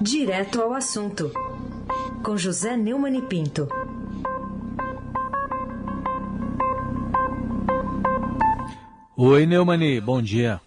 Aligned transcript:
Direto 0.00 0.62
ao 0.62 0.72
assunto, 0.72 1.30
com 2.24 2.34
José 2.34 2.74
Neumann 2.74 3.18
e 3.18 3.20
Pinto. 3.20 3.68
Oi, 9.14 9.44
Neumani, 9.44 10.00
bom 10.00 10.22
dia. 10.22 10.58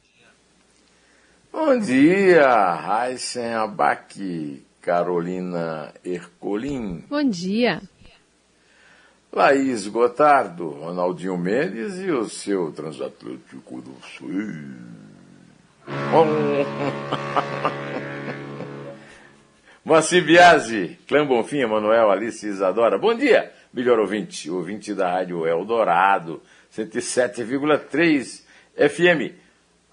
Bom 1.51 1.79
dia, 1.79 2.75
Raíssen 2.75 3.55
Abac, 3.55 4.63
Carolina 4.79 5.91
Ercolim. 6.05 7.03
Bom 7.09 7.27
dia. 7.27 7.81
Laís 9.31 9.87
Gotardo, 9.87 10.69
Ronaldinho 10.69 11.39
Mendes 11.39 11.99
e 11.99 12.11
o 12.11 12.29
seu 12.29 12.71
transatlântico 12.71 13.81
do 13.81 13.95
Sul. 14.15 14.53
Moacir 19.93 20.25
Biasi, 20.25 20.97
Clã 21.07 21.23
Bonfim, 21.23 21.59
Emanuel, 21.59 22.09
Alice 22.09 22.43
Isadora. 22.47 22.97
Bom 22.97 23.13
dia, 23.13 23.51
melhor 23.71 23.99
ouvinte, 23.99 24.49
ouvinte 24.49 24.91
da 24.95 25.07
Rádio 25.07 25.45
Eldorado, 25.45 26.41
107,3 26.75 28.41
FM. 28.75 29.35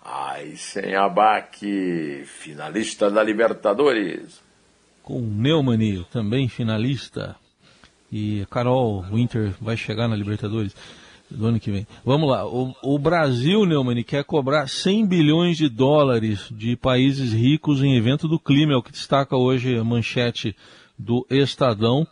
Ai, 0.03 0.57
sem 0.57 0.95
abaque, 0.95 2.23
finalista 2.25 3.11
da 3.11 3.23
Libertadores. 3.23 4.41
Com 5.03 5.21
Neumani, 5.21 6.03
também 6.11 6.49
finalista. 6.49 7.37
E 8.11 8.47
Carol 8.51 9.03
Winter 9.03 9.53
vai 9.61 9.77
chegar 9.77 10.09
na 10.09 10.17
Libertadores 10.17 10.75
do 11.31 11.47
ano 11.47 11.61
que 11.61 11.71
vem. 11.71 11.87
Vamos 12.05 12.29
lá. 12.29 12.47
O, 12.47 12.75
o 12.83 12.99
Brasil, 12.99 13.65
Neumann, 13.65 14.03
quer 14.03 14.25
cobrar 14.25 14.69
100 14.69 15.07
bilhões 15.07 15.57
de 15.57 15.69
dólares 15.69 16.49
de 16.51 16.77
países 16.77 17.33
ricos 17.33 17.83
em 17.83 17.97
evento 17.97 18.27
do 18.27 18.39
clima, 18.39 18.73
é 18.73 18.77
o 18.77 18.83
que 18.83 18.93
destaca 18.93 19.37
hoje 19.37 19.77
a 19.77 19.85
manchete 19.85 20.57
do 20.99 21.27
Estadão. 21.31 22.07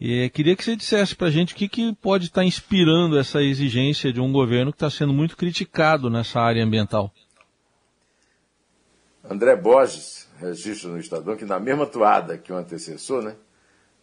E 0.00 0.28
queria 0.30 0.56
que 0.56 0.64
você 0.64 0.76
dissesse 0.76 1.14
para 1.14 1.28
a 1.28 1.30
gente 1.30 1.54
o 1.54 1.56
que, 1.56 1.68
que 1.68 1.94
pode 1.94 2.26
estar 2.26 2.40
tá 2.40 2.44
inspirando 2.44 3.18
essa 3.18 3.42
exigência 3.42 4.12
de 4.12 4.20
um 4.20 4.32
governo 4.32 4.72
que 4.72 4.76
está 4.76 4.90
sendo 4.90 5.12
muito 5.12 5.36
criticado 5.36 6.10
nessa 6.10 6.40
área 6.40 6.64
ambiental. 6.64 7.12
André 9.28 9.56
Borges 9.56 10.28
registra 10.38 10.90
no 10.90 10.98
Estadão 10.98 11.36
que 11.36 11.44
na 11.44 11.58
mesma 11.58 11.86
toada 11.86 12.36
que 12.36 12.52
o 12.52 12.56
antecessor, 12.56 13.22
né, 13.22 13.36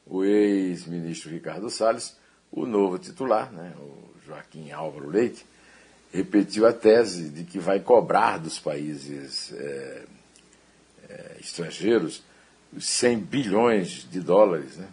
o 0.06 0.24
ex-ministro 0.24 1.30
Ricardo 1.30 1.70
Salles, 1.70 2.18
o 2.52 2.66
novo 2.66 2.98
titular, 2.98 3.52
né, 3.52 3.74
o 3.78 4.11
Joaquim 4.32 4.72
Álvaro 4.72 5.10
Leite, 5.10 5.46
repetiu 6.14 6.66
a 6.66 6.74
tese 6.74 7.30
de 7.30 7.44
que 7.44 7.60
vai 7.60 7.80
cobrar 7.80 8.38
dos 8.38 8.58
países 8.58 9.54
é, 9.54 10.04
é, 11.10 11.36
estrangeiros 11.40 12.24
os 12.76 12.88
100 12.88 13.20
bilhões 13.20 14.08
de 14.10 14.22
dólares, 14.22 14.78
né, 14.78 14.88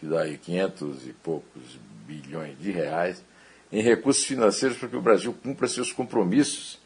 que 0.00 0.06
dá 0.06 0.22
aí 0.22 0.36
500 0.36 1.06
e 1.06 1.12
poucos 1.12 1.62
bilhões 2.06 2.58
de 2.58 2.72
reais, 2.72 3.24
em 3.70 3.80
recursos 3.80 4.24
financeiros 4.24 4.76
para 4.76 4.88
que 4.88 4.96
o 4.96 5.00
Brasil 5.00 5.32
cumpra 5.42 5.68
seus 5.68 5.92
compromissos. 5.92 6.80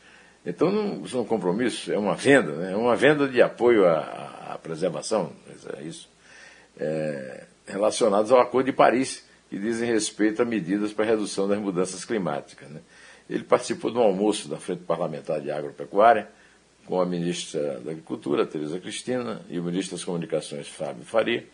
Então, 0.44 0.70
não 0.70 1.06
são 1.06 1.24
compromissos, 1.24 1.88
é 1.88 1.98
uma 1.98 2.14
venda, 2.14 2.52
né, 2.52 2.72
é 2.72 2.76
uma 2.76 2.94
venda 2.94 3.26
de 3.26 3.40
apoio 3.40 3.86
à, 3.86 4.52
à 4.52 4.58
preservação, 4.58 5.32
é 5.78 5.82
isso, 5.82 6.08
é, 6.78 7.44
relacionados 7.66 8.30
ao 8.30 8.40
Acordo 8.40 8.66
de 8.66 8.72
Paris, 8.72 9.25
que 9.48 9.58
dizem 9.58 9.88
respeito 9.90 10.42
a 10.42 10.44
medidas 10.44 10.92
para 10.92 11.04
a 11.04 11.08
redução 11.08 11.46
das 11.46 11.58
mudanças 11.58 12.04
climáticas. 12.04 12.68
Né? 12.68 12.80
Ele 13.28 13.44
participou 13.44 13.90
de 13.90 13.98
um 13.98 14.02
almoço 14.02 14.48
da 14.48 14.56
Frente 14.56 14.82
Parlamentar 14.82 15.40
de 15.40 15.50
Agropecuária 15.50 16.28
com 16.84 17.00
a 17.00 17.06
ministra 17.06 17.80
da 17.80 17.90
Agricultura, 17.90 18.46
Tereza 18.46 18.78
Cristina, 18.78 19.42
e 19.48 19.58
o 19.58 19.62
ministro 19.64 19.96
das 19.96 20.04
Comunicações, 20.04 20.68
Fábio 20.68 21.04
Faria, 21.04 21.44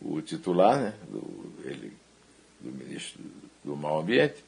o 0.00 0.22
titular 0.22 0.80
né, 0.80 0.94
do, 1.08 1.52
ele, 1.64 1.92
do 2.58 2.72
ministro 2.72 3.20
do 3.62 3.76
Meio 3.76 3.98
Ambiente, 3.98 4.42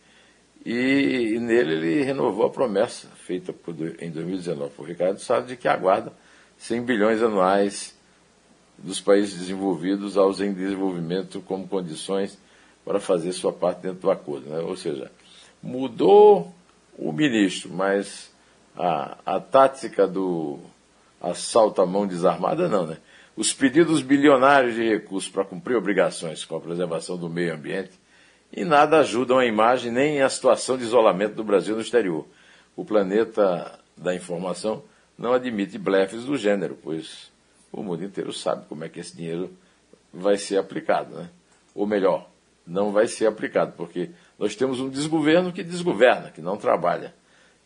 e, 0.65 1.35
e, 1.35 1.41
nele 1.41 1.75
ele 1.75 2.03
renovou 2.03 2.47
a 2.47 2.51
promessa 2.51 3.09
feita 3.09 3.53
por, 3.53 3.75
em 4.01 4.11
2019 4.11 4.73
por 4.75 4.87
Ricardo 4.87 5.19
Salles 5.19 5.49
de 5.49 5.57
que 5.57 5.67
aguarda 5.67 6.13
100 6.57 6.83
bilhões 6.83 7.21
anuais 7.21 7.99
dos 8.79 9.01
países 9.01 9.39
desenvolvidos 9.39 10.17
aos 10.17 10.41
em 10.41 10.53
desenvolvimento 10.53 11.41
como 11.41 11.67
condições 11.67 12.39
para 12.85 13.01
fazer 13.01 13.33
sua 13.33 13.53
parte 13.53 13.83
dentro 13.83 14.01
do 14.01 14.11
acordo. 14.11 14.49
Né? 14.49 14.61
Ou 14.61 14.77
seja, 14.77 15.11
mudou 15.63 16.53
o 16.99 17.13
ministro, 17.13 17.71
mas 17.73 18.33
a, 18.77 19.17
a 19.25 19.41
tática 19.41 20.07
do 20.07 20.59
assalto 21.21 21.81
à 21.81 21.87
mão 21.87 22.07
desarmada 22.07 22.69
não, 22.69 22.87
né? 22.87 22.99
Os 23.35 23.53
pedidos 23.53 24.03
bilionários 24.03 24.75
de 24.75 24.87
recursos 24.87 25.31
para 25.31 25.45
cumprir 25.45 25.77
obrigações 25.77 26.45
com 26.45 26.57
a 26.57 26.61
preservação 26.61 27.17
do 27.17 27.31
meio 27.31 27.55
ambiente 27.55 27.93
e 28.53 28.65
nada 28.65 28.99
ajudam 28.99 29.39
a 29.39 29.47
imagem 29.47 29.91
nem 29.91 30.21
a 30.21 30.29
situação 30.29 30.77
de 30.77 30.85
isolamento 30.85 31.35
do 31.35 31.45
Brasil 31.45 31.75
no 31.75 31.81
exterior. 31.81 32.27
O 32.77 32.85
planeta 32.85 33.79
da 33.97 34.15
informação 34.15 34.83
não 35.17 35.33
admite 35.33 35.79
blefes 35.79 36.25
do 36.25 36.37
gênero, 36.37 36.77
pois 36.83 37.31
o 37.73 37.83
mundo 37.83 38.05
inteiro 38.05 38.33
sabe 38.33 38.67
como 38.69 38.85
é 38.85 38.89
que 38.89 39.01
esse 39.01 39.17
dinheiro 39.17 39.51
vai 40.13 40.37
ser 40.37 40.59
aplicado, 40.59 41.15
né? 41.15 41.31
Ou 41.75 41.87
melhor, 41.87 42.29
não 42.67 42.93
vai 42.93 43.07
ser 43.07 43.27
aplicado, 43.27 43.73
porque 43.77 44.11
nós 44.39 44.55
temos 44.57 44.81
um 44.81 44.89
desgoverno 44.89 45.53
que 45.53 45.63
desgoverna, 45.63 46.31
que 46.31 46.41
não 46.41 46.57
trabalha. 46.57 47.15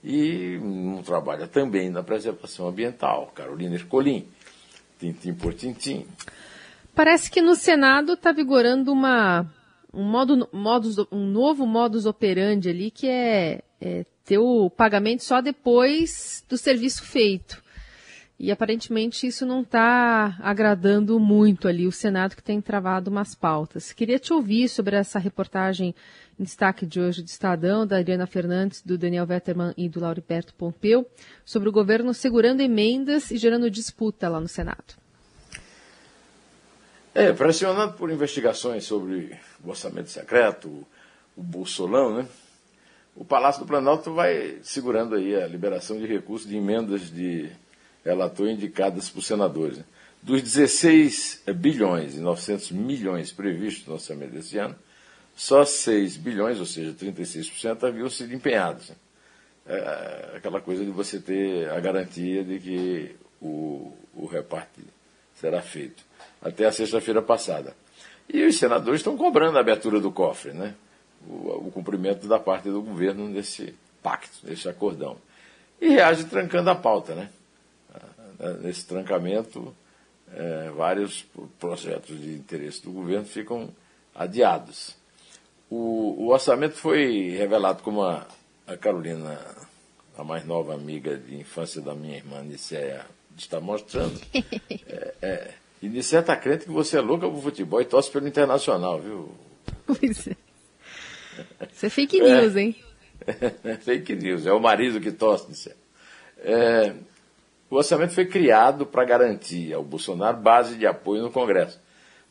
E 0.03 0.59
não 0.63 1.03
trabalha 1.03 1.47
também 1.47 1.91
na 1.91 2.03
preservação 2.03 2.69
ambiental. 2.69 3.33
Carolina 3.35 3.75
Ercolim, 3.75 4.29
tintim 4.99 5.35
por 5.35 5.53
tintim. 5.55 6.07
Parece 6.95 7.31
que 7.31 7.43
no 7.43 7.55
Senado 7.55 8.13
está 8.13 8.33
vigorando 8.33 8.93
uma, 8.93 9.47
um, 9.93 10.05
modo, 10.05 10.49
modus, 10.53 10.97
um 11.11 11.27
novo 11.27 11.67
modus 11.67 12.07
operandi 12.07 12.69
ali, 12.69 12.91
que 12.91 13.09
é, 13.09 13.63
é 13.81 14.05
ter 14.25 14.39
o 14.39 14.71
pagamento 14.71 15.25
só 15.25 15.41
depois 15.41 16.45
do 16.49 16.57
serviço 16.57 17.05
feito. 17.05 17.63
E 18.39 18.53
aparentemente 18.53 19.27
isso 19.27 19.47
não 19.47 19.63
está 19.63 20.37
agradando 20.41 21.19
muito 21.19 21.67
ali 21.67 21.87
o 21.87 21.93
Senado 21.93 22.37
que 22.37 22.43
tem 22.43 22.61
travado 22.61 23.11
umas 23.11 23.35
pautas. 23.35 23.93
Queria 23.93 24.19
te 24.19 24.31
ouvir 24.31 24.69
sobre 24.69 24.95
essa 24.95 25.19
reportagem 25.19 25.95
em 26.39 26.45
destaque 26.45 26.85
de 26.85 27.01
hoje 27.01 27.23
do 27.23 27.29
Estadão, 27.29 27.87
da 27.87 27.99
Adriana 27.99 28.27
Fernandes, 28.27 28.83
do 28.83 28.99
Daniel 28.99 29.25
Vetterman 29.25 29.73
e 29.75 29.89
do 29.89 30.01
Lauriberto 30.01 30.53
Pompeu, 30.53 31.09
sobre 31.47 31.71
o 31.71 31.73
governo 31.73 32.13
segurando 32.13 32.61
emendas 32.61 33.31
e 33.31 33.39
gerando 33.39 33.71
disputa 33.71 34.29
lá 34.29 34.39
no 34.39 34.49
Senado. 34.49 34.95
É, 37.15 37.33
pressionado 37.33 37.95
por 37.95 38.11
investigações 38.11 38.85
sobre 38.85 39.35
o 39.65 39.71
orçamento 39.71 40.11
secreto, 40.11 40.87
o 41.35 41.43
Bolsolão, 41.43 42.15
né? 42.15 42.29
O 43.15 43.25
Palácio 43.25 43.63
do 43.63 43.67
Planalto 43.67 44.13
vai 44.13 44.59
segurando 44.63 45.15
aí 45.15 45.35
a 45.35 45.47
liberação 45.47 45.97
de 45.97 46.07
recursos 46.07 46.47
de 46.47 46.55
emendas 46.55 47.11
de 47.11 47.51
relator 48.07 48.49
indicadas 48.49 49.11
por 49.11 49.23
senadores. 49.23 49.79
Né? 49.79 49.85
Dos 50.23 50.43
16 50.43 51.43
bilhões 51.57 52.15
e 52.15 52.21
900 52.21 52.71
milhões 52.73 53.33
previstos 53.33 53.87
no 53.87 53.95
orçamento 53.95 54.33
desse 54.33 54.59
ano, 54.59 54.75
só 55.37 55.65
6 55.65 56.17
bilhões, 56.17 56.59
ou 56.59 56.67
seja, 56.67 56.93
36%, 56.93 57.85
haviam 57.85 58.09
sido 58.09 58.35
empenhados. 58.35 58.93
É 59.67 60.35
aquela 60.37 60.61
coisa 60.61 60.85
de 60.85 60.91
você 60.91 61.19
ter 61.19 61.69
a 61.71 61.81
garantia 61.81 62.43
de 62.43 62.59
que 62.59 63.17
o, 63.41 63.93
o 64.15 64.31
será 65.35 65.61
feito. 65.61 66.03
Até 66.41 66.67
a 66.67 66.73
sexta-feira 66.73 67.21
passada. 67.21 67.75
E 68.29 68.45
os 68.45 68.57
senadores 68.57 69.01
estão 69.01 69.17
cobrando 69.17 69.59
a 69.59 69.61
abertura 69.61 70.01
do 70.01 70.11
cofre, 70.11 70.53
né? 70.53 70.75
o, 71.29 71.67
o 71.69 71.71
cumprimento 71.73 72.27
da 72.27 72.39
parte 72.39 72.69
do 72.69 72.83
governo 72.83 73.33
desse 73.33 73.75
pacto, 74.03 74.47
desse 74.47 74.69
acordão. 74.69 75.17
E 75.81 75.89
reage 75.89 76.25
trancando 76.25 76.71
a 76.71 76.75
pauta, 76.75 77.15
né? 77.15 77.29
Né, 78.47 78.59
nesse 78.63 78.87
trancamento, 78.87 79.75
é, 80.33 80.71
vários 80.71 81.27
projetos 81.59 82.21
de 82.21 82.35
interesse 82.35 82.83
do 82.83 82.93
governo 82.93 83.27
ficam 83.27 83.71
adiados. 84.15 84.97
O, 85.69 86.25
o 86.25 86.29
orçamento 86.29 86.75
foi 86.75 87.31
revelado 87.31 87.83
como 87.83 88.03
a, 88.03 88.27
a, 88.67 88.77
Carolina, 88.77 89.39
a 90.17 90.23
mais 90.23 90.45
nova 90.45 90.75
amiga 90.75 91.17
de 91.17 91.37
infância 91.37 91.81
da 91.81 91.95
minha 91.95 92.17
irmã 92.17 92.43
Nicéia, 92.43 93.05
está 93.37 93.61
mostrando. 93.61 94.21
É, 94.89 95.15
é, 95.21 95.55
e 95.83 95.89
Nicéia 95.89 96.21
está 96.21 96.37
crente 96.37 96.65
que 96.65 96.71
você 96.71 96.97
é 96.97 97.01
louca 97.01 97.29
pro 97.29 97.41
futebol 97.41 97.81
e 97.81 97.85
torce 97.85 98.11
pelo 98.11 98.27
internacional, 98.27 99.01
viu? 99.01 99.35
Pois 99.85 100.29
é. 100.29 100.37
Isso 101.73 101.87
é 101.87 101.91
fake 101.91 102.21
news, 102.21 102.57
é, 102.57 102.61
hein? 102.61 102.77
Fake 103.83 104.15
news, 104.15 104.47
é 104.47 104.53
o 104.53 104.61
marido 104.61 105.01
que 105.01 105.11
torce, 105.11 105.49
Nicéia. 105.49 105.77
É, 106.39 106.95
o 107.71 107.77
orçamento 107.77 108.15
foi 108.15 108.27
criado 108.27 108.87
para 108.87 109.05
garantir 109.05 109.73
ao 109.73 109.83
Bolsonaro 109.83 110.37
base 110.37 110.77
de 110.77 110.87
apoio 110.87 111.23
no 111.23 111.31
Congresso. 111.31 111.81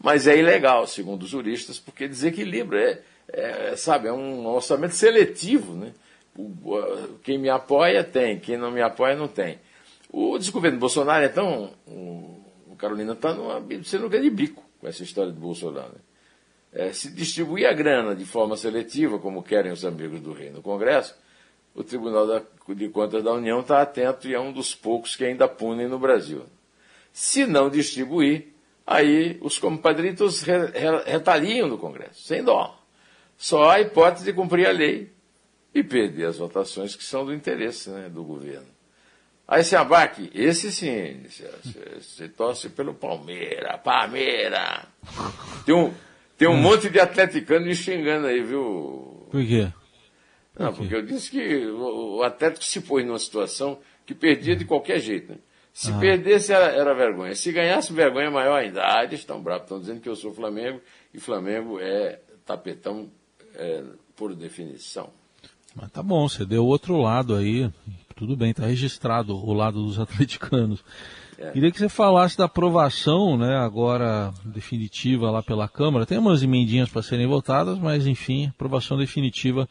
Mas 0.01 0.27
é 0.27 0.37
ilegal, 0.37 0.85
segundo 0.87 1.23
os 1.23 1.29
juristas, 1.29 1.79
porque 1.79 2.07
desequilibra. 2.07 2.79
É, 2.81 3.03
é, 3.71 3.75
sabe, 3.75 4.07
é 4.07 4.13
um 4.13 4.45
orçamento 4.47 4.93
seletivo. 4.93 5.73
Né? 5.73 5.91
quem 7.23 7.37
me 7.37 7.49
apoia 7.49 8.03
tem, 8.03 8.39
quem 8.39 8.57
não 8.57 8.69
me 8.69 8.81
apoia 8.81 9.15
não 9.15 9.27
tem. 9.27 9.59
O 10.11 10.37
desgoverno 10.37 10.77
Bolsonaro 10.77 11.23
é 11.23 11.29
tão 11.29 11.71
o 12.75 12.77
Carolina 12.77 13.13
está 13.13 13.33
numa 13.33 13.63
sinuca 13.83 14.19
de 14.19 14.29
bico 14.29 14.61
com 14.79 14.87
essa 14.87 15.01
história 15.01 15.31
de 15.31 15.39
Bolsonaro. 15.39 15.93
Né? 15.93 15.99
É, 16.73 16.91
se 16.91 17.09
distribuir 17.09 17.67
a 17.67 17.73
grana 17.73 18.13
de 18.13 18.25
forma 18.25 18.57
seletiva, 18.57 19.17
como 19.17 19.41
querem 19.41 19.71
os 19.71 19.85
amigos 19.85 20.19
do 20.19 20.33
rei 20.33 20.49
no 20.49 20.61
Congresso, 20.61 21.15
o 21.75 21.83
Tribunal 21.83 22.41
de 22.69 22.89
Contas 22.89 23.23
da 23.23 23.33
União 23.33 23.59
está 23.59 23.81
atento 23.81 24.27
e 24.27 24.33
é 24.33 24.39
um 24.39 24.53
dos 24.53 24.73
poucos 24.73 25.15
que 25.15 25.25
ainda 25.25 25.47
punem 25.47 25.89
no 25.89 25.99
Brasil. 25.99 26.43
Se 27.11 27.45
não 27.45 27.69
distribuir, 27.69 28.47
aí 28.87 29.37
os 29.41 29.59
compadritos 29.59 30.41
retaliam 30.41 31.67
no 31.67 31.77
Congresso, 31.77 32.23
sem 32.23 32.41
dó. 32.43 32.79
Só 33.37 33.69
há 33.69 33.81
hipótese 33.81 34.25
de 34.25 34.33
cumprir 34.33 34.67
a 34.67 34.71
lei 34.71 35.11
e 35.73 35.83
perder 35.83 36.27
as 36.27 36.37
votações 36.37 36.95
que 36.95 37.03
são 37.03 37.25
do 37.25 37.33
interesse 37.33 37.89
né, 37.89 38.07
do 38.09 38.23
governo. 38.23 38.73
Aí 39.47 39.63
se 39.63 39.75
abaque, 39.75 40.31
esse 40.33 40.71
sim, 40.71 41.23
você 41.99 42.27
torce 42.29 42.69
pelo 42.69 42.93
Palmeira, 42.93 43.77
Palmeira. 43.77 44.87
Tem 45.65 45.75
um, 45.75 45.93
tem 46.37 46.47
um 46.47 46.53
hum. 46.53 46.61
monte 46.61 46.89
de 46.89 46.99
atleticano 46.99 47.65
me 47.65 47.75
xingando 47.75 48.27
aí, 48.27 48.41
viu? 48.41 49.27
Por 49.29 49.45
quê? 49.45 49.71
Não, 50.57 50.73
porque 50.73 50.95
eu 50.95 51.01
disse 51.01 51.31
que 51.31 51.67
o, 51.67 52.23
Atlético 52.23 52.63
se 52.63 52.81
pôs 52.81 53.05
numa 53.05 53.19
situação 53.19 53.77
que 54.05 54.13
perdia 54.13 54.55
de 54.55 54.63
qualquer 54.65 54.99
jeito. 54.99 55.33
Né? 55.33 55.37
Se 55.73 55.91
ah. 55.91 55.99
perdesse 55.99 56.53
era, 56.53 56.67
era, 56.67 56.93
vergonha. 56.93 57.35
Se 57.35 57.51
ganhasse, 57.51 57.91
vergonha 57.91 58.31
maior 58.31 58.55
ainda. 58.55 58.81
Ah, 58.81 59.03
eles 59.03 59.19
estão 59.19 59.41
bravos, 59.41 59.63
estão 59.63 59.79
dizendo 59.79 59.99
que 59.99 60.07
eu 60.07 60.15
sou 60.15 60.33
Flamengo 60.33 60.79
e 61.13 61.19
Flamengo 61.19 61.79
é 61.79 62.19
tapetão 62.45 63.09
é, 63.55 63.83
por 64.15 64.33
definição. 64.33 65.09
Mas 65.75 65.91
tá 65.91 66.01
bom, 66.01 66.29
você 66.29 66.45
deu 66.45 66.65
outro 66.65 66.97
lado 66.97 67.35
aí. 67.35 67.69
Tudo 68.15 68.37
bem, 68.37 68.51
está 68.51 68.65
registrado 68.65 69.35
o 69.35 69.53
lado 69.53 69.83
dos 69.83 69.99
atleticanos. 69.99 70.81
É. 71.37 71.51
Queria 71.51 71.69
que 71.69 71.77
você 71.77 71.89
falasse 71.89 72.37
da 72.37 72.45
aprovação, 72.45 73.37
né, 73.37 73.57
agora 73.57 74.33
definitiva 74.45 75.29
lá 75.29 75.43
pela 75.43 75.67
Câmara. 75.67 76.05
Tem 76.05 76.17
umas 76.17 76.41
emendinhas 76.41 76.89
para 76.89 77.01
serem 77.01 77.27
votadas, 77.27 77.77
mas 77.77 78.07
enfim, 78.07 78.47
aprovação 78.47 78.97
definitiva 78.97 79.67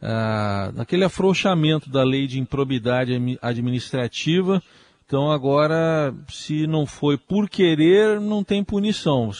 ah, 0.00 0.70
daquele 0.74 1.04
afrouxamento 1.04 1.90
da 1.90 2.02
lei 2.02 2.26
de 2.26 2.38
improbidade 2.38 3.38
administrativa. 3.40 4.62
Então 5.06 5.30
agora, 5.30 6.12
se 6.28 6.66
não 6.66 6.84
foi 6.84 7.16
por 7.16 7.48
querer, 7.48 8.20
não 8.20 8.42
tem 8.42 8.64
punição. 8.64 9.30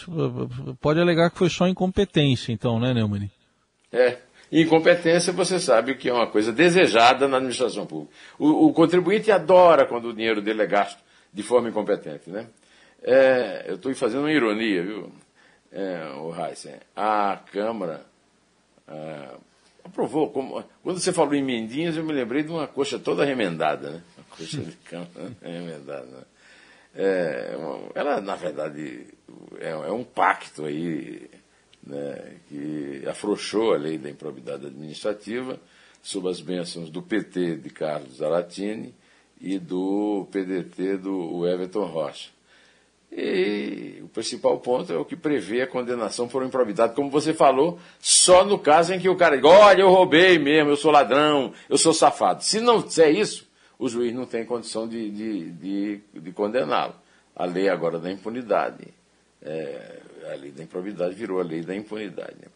Pode 0.80 1.00
alegar 1.00 1.30
que 1.30 1.38
foi 1.38 1.50
só 1.50 1.66
incompetência, 1.66 2.52
então, 2.52 2.78
né, 2.78 2.94
Neumann? 2.94 3.28
É, 3.92 4.18
Incompetência, 4.50 5.32
você 5.32 5.58
sabe 5.58 5.96
que 5.96 6.08
é 6.08 6.12
uma 6.12 6.28
coisa 6.28 6.52
desejada 6.52 7.26
na 7.26 7.38
administração 7.38 7.84
pública. 7.84 8.14
O, 8.38 8.66
o 8.66 8.72
contribuinte 8.72 9.30
adora 9.30 9.86
quando 9.86 10.08
o 10.08 10.14
dinheiro 10.14 10.40
dele 10.40 10.62
é 10.62 10.66
gasto 10.66 11.02
de 11.32 11.42
forma 11.42 11.68
incompetente. 11.68 12.30
Né? 12.30 12.46
É, 13.02 13.64
eu 13.66 13.74
estou 13.74 13.92
fazendo 13.94 14.20
uma 14.20 14.32
ironia, 14.32 14.82
viu, 14.84 15.12
é, 15.72 16.12
o 16.16 16.32
Heisen? 16.32 16.76
A 16.94 17.40
Câmara 17.52 18.06
é, 18.86 19.28
aprovou. 19.86 20.30
Como, 20.30 20.62
quando 20.82 21.00
você 21.00 21.12
falou 21.12 21.34
em 21.34 21.42
mendinhas, 21.42 21.96
eu 21.96 22.04
me 22.04 22.12
lembrei 22.12 22.42
de 22.42 22.50
uma 22.50 22.66
coxa 22.66 22.98
toda 22.98 23.24
remendada, 23.24 23.90
né? 23.90 24.02
Uma 24.16 24.26
coxa 24.36 24.60
de 24.60 24.76
cama 24.76 25.08
remendada. 25.42 26.06
Né? 26.06 26.22
É, 26.94 27.56
ela, 27.94 28.20
na 28.20 28.36
verdade, 28.36 29.06
é, 29.58 29.70
é 29.70 29.92
um 29.92 30.04
pacto 30.04 30.64
aí 30.64 31.28
né, 31.86 32.36
que 32.48 33.04
afrouxou 33.08 33.74
a 33.74 33.76
lei 33.76 33.98
da 33.98 34.10
improbidade 34.10 34.66
administrativa 34.66 35.60
sob 36.02 36.28
as 36.28 36.40
bênçãos 36.40 36.90
do 36.90 37.02
PT 37.02 37.56
de 37.56 37.70
Carlos 37.70 38.16
Zaratini 38.16 38.94
e 39.40 39.58
do 39.58 40.26
PDT 40.30 40.96
do 40.98 41.46
Everton 41.46 41.84
Rocha. 41.84 42.30
E 43.16 44.00
o 44.02 44.08
principal 44.08 44.58
ponto 44.58 44.92
é 44.92 44.96
o 44.96 45.04
que 45.04 45.16
prevê 45.16 45.62
a 45.62 45.66
condenação 45.66 46.28
por 46.28 46.44
improbidade, 46.44 46.94
como 46.94 47.10
você 47.10 47.32
falou, 47.32 47.78
só 47.98 48.44
no 48.44 48.58
caso 48.58 48.92
em 48.92 49.00
que 49.00 49.08
o 49.08 49.16
cara 49.16 49.36
diga, 49.36 49.48
olha, 49.48 49.80
eu 49.80 49.88
roubei 49.88 50.38
mesmo, 50.38 50.70
eu 50.70 50.76
sou 50.76 50.90
ladrão, 50.90 51.52
eu 51.68 51.78
sou 51.78 51.94
safado. 51.94 52.44
Se 52.44 52.60
não 52.60 52.82
disser 52.82 53.16
isso, 53.16 53.48
o 53.78 53.88
juiz 53.88 54.14
não 54.14 54.26
tem 54.26 54.44
condição 54.44 54.86
de, 54.86 55.10
de, 55.10 55.50
de, 55.50 56.00
de 56.12 56.32
condená-lo. 56.32 56.94
A 57.34 57.46
lei 57.46 57.70
agora 57.70 57.98
da 57.98 58.12
impunidade 58.12 58.94
é, 59.42 60.00
a 60.32 60.34
lei 60.34 60.50
da 60.50 60.62
improbidade 60.62 61.14
virou 61.14 61.40
a 61.40 61.44
lei 61.44 61.62
da 61.62 61.74
impunidade. 61.74 62.34
Né? 62.40 62.48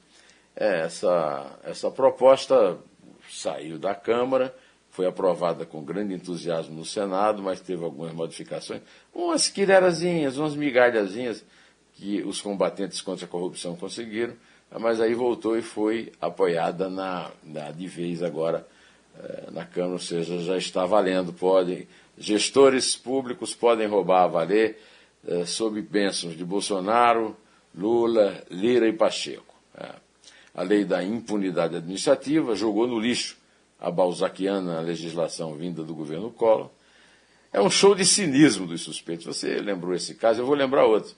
É, 0.57 0.81
essa, 0.81 1.59
essa 1.65 1.91
proposta 1.91 2.77
saiu 3.31 3.79
da 3.79 3.95
Câmara, 3.95 4.55
foi 4.91 5.07
aprovada 5.07 5.65
com 5.65 5.83
grande 5.83 6.15
entusiasmo 6.15 6.75
no 6.75 6.85
Senado, 6.85 7.43
mas 7.43 7.61
teve 7.61 7.85
algumas 7.85 8.13
modificações, 8.13 8.83
umas 9.15 9.49
quirerazinhas, 9.49 10.37
umas 10.37 10.55
migalhazinhas 10.55 11.45
que 11.95 12.23
os 12.23 12.41
combatentes 12.41 13.01
contra 13.01 13.25
a 13.25 13.29
corrupção 13.29 13.77
conseguiram, 13.77 14.35
mas 14.79 15.01
aí 15.01 15.15
voltou 15.15 15.57
e 15.57 15.63
foi 15.63 16.13
apoiada 16.21 16.89
na, 16.89 17.31
na 17.43 17.71
de 17.71 17.87
vez 17.87 18.23
agora 18.23 18.67
é, 19.19 19.51
na 19.51 19.65
Câmara, 19.65 19.95
ou 19.95 19.99
seja, 19.99 20.39
já 20.39 20.57
está 20.57 20.87
valendo, 20.87 21.33
podem, 21.33 21.87
gestores 22.17 22.97
públicos 22.97 23.55
podem 23.55 23.87
roubar 23.87 24.25
a 24.25 24.29
valer, 24.29 24.81
é, 25.27 25.45
sob 25.45 25.81
bênçãos 25.83 26.37
de 26.37 26.45
Bolsonaro, 26.45 27.37
Lula, 27.75 28.43
Lira 28.51 28.89
e 28.89 28.93
Pacheco. 28.93 29.55
É. 29.77 29.91
A 30.55 30.63
lei 30.63 30.85
da 30.85 31.03
impunidade 31.03 31.77
administrativa 31.77 32.57
jogou 32.57 32.87
no 32.87 32.99
lixo 32.99 33.37
a 33.81 33.91
balzaquiana 33.91 34.81
legislação 34.81 35.55
vinda 35.55 35.83
do 35.83 35.95
governo 35.95 36.31
Collor. 36.31 36.71
É 37.53 37.61
um 37.61 37.71
show 37.71 37.95
de 37.95 38.05
cinismo 38.05 38.67
dos 38.67 38.83
suspeitos. 38.83 39.27
Você 39.27 39.61
lembrou 39.61 39.95
esse 39.95 40.15
caso, 40.15 40.41
eu 40.41 40.47
vou 40.47 40.55
lembrar 40.55 40.85
outro. 40.85 41.15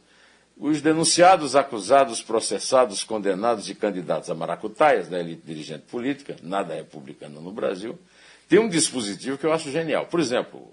Os 0.56 0.81
denunciados, 0.81 1.56
acusados, 1.56 2.23
processados, 2.23 3.03
condenados 3.03 3.69
e 3.69 3.75
candidatos 3.75 4.31
a 4.31 4.35
maracutaias 4.35 5.09
da 5.09 5.19
elite 5.19 5.43
dirigente 5.44 5.85
política, 5.91 6.37
nada 6.43 6.75
republicana 6.75 7.41
no 7.41 7.50
Brasil, 7.50 7.99
tem 8.49 8.59
um 8.59 8.69
dispositivo 8.69 9.37
que 9.37 9.44
eu 9.44 9.53
acho 9.53 9.70
genial. 9.70 10.06
Por 10.06 10.20
exemplo, 10.20 10.70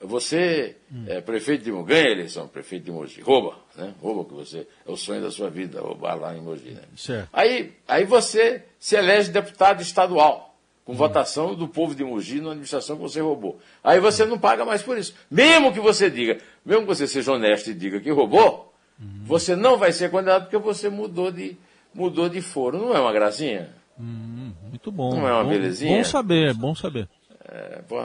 você 0.00 0.76
é 1.06 1.20
prefeito 1.20 1.64
de 1.64 1.72
Mogi, 1.72 1.88
ganha 1.88 2.08
a 2.08 2.12
eleição, 2.12 2.46
prefeito 2.46 2.84
de 2.84 2.90
Mogi, 2.90 3.20
rouba, 3.22 3.56
né? 3.74 3.94
Rouba 4.00 4.24
que 4.24 4.34
você, 4.34 4.66
é 4.86 4.90
o 4.90 4.96
sonho 4.96 5.22
da 5.22 5.30
sua 5.30 5.48
vida, 5.48 5.80
roubar 5.80 6.14
lá 6.16 6.36
em 6.36 6.40
Mogi, 6.40 6.70
né? 6.70 6.82
Certo. 6.96 7.28
Aí, 7.32 7.72
aí 7.88 8.04
você 8.04 8.64
se 8.78 8.94
elege 8.94 9.30
deputado 9.30 9.80
estadual, 9.80 10.54
com 10.84 10.92
hum. 10.92 10.96
votação 10.96 11.54
do 11.54 11.66
povo 11.66 11.94
de 11.94 12.04
Mogi 12.04 12.40
na 12.40 12.50
administração 12.50 12.96
que 12.96 13.02
você 13.02 13.20
roubou. 13.20 13.58
Aí 13.82 13.98
você 13.98 14.24
hum. 14.24 14.28
não 14.28 14.38
paga 14.38 14.64
mais 14.64 14.82
por 14.82 14.98
isso. 14.98 15.14
Mesmo 15.30 15.72
que 15.72 15.80
você 15.80 16.10
diga, 16.10 16.38
mesmo 16.64 16.82
que 16.82 16.88
você 16.88 17.06
seja 17.08 17.32
honesto 17.32 17.70
e 17.70 17.74
diga 17.74 17.98
que 17.98 18.10
roubou, 18.10 18.72
hum. 19.00 19.22
você 19.24 19.56
não 19.56 19.78
vai 19.78 19.92
ser 19.92 20.10
condenado 20.10 20.42
porque 20.42 20.58
você 20.58 20.90
mudou 20.90 21.32
de, 21.32 21.56
mudou 21.94 22.28
de 22.28 22.42
foro. 22.42 22.78
Não 22.78 22.94
é 22.94 23.00
uma 23.00 23.12
gracinha? 23.12 23.70
Hum, 23.98 24.52
muito 24.68 24.92
bom. 24.92 25.10
Não 25.16 25.26
é 25.26 25.32
uma 25.32 25.44
bom, 25.44 25.50
belezinha? 25.50 25.96
Bom 25.96 26.04
saber, 26.04 26.54
bom 26.54 26.74
saber. 26.74 27.08
É, 27.48 27.80
pô, 27.88 28.04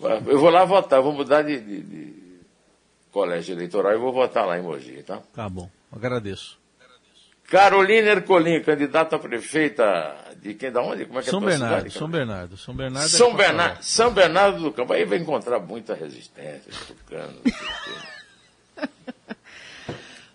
eu 0.00 0.38
vou 0.38 0.50
lá 0.50 0.64
votar, 0.64 1.00
vou 1.00 1.12
mudar 1.12 1.42
de, 1.42 1.58
de, 1.58 1.80
de 1.82 2.14
colégio 3.10 3.54
eleitoral 3.54 3.92
e 3.92 3.98
vou 3.98 4.12
votar 4.12 4.46
lá 4.46 4.58
em 4.58 4.62
Mogi, 4.62 5.02
tá? 5.02 5.20
Tá 5.34 5.48
bom, 5.48 5.70
agradeço. 5.90 6.58
Carolina 7.48 8.10
Ercolim, 8.10 8.60
candidata 8.60 9.16
a 9.16 9.18
prefeita 9.18 10.16
de 10.42 10.54
quem 10.54 10.70
da 10.70 10.82
onde? 10.82 11.06
Como 11.06 11.20
é 11.20 11.22
que 11.22 11.30
São 11.30 11.40
é 11.42 11.46
Bernardo, 11.46 11.76
cidade, 11.76 11.94
São 11.94 12.08
Bernardo, 12.08 12.56
São 12.56 12.74
Bernardo. 12.74 13.08
São, 13.08 13.30
é 13.30 13.34
Bernardo 13.34 13.82
São 13.82 14.12
Bernardo 14.12 14.62
do 14.62 14.72
Campo. 14.72 14.92
Aí 14.92 15.04
vai 15.04 15.18
encontrar 15.18 15.60
muita 15.60 15.94
resistência, 15.94 16.72
tucano. 16.86 17.40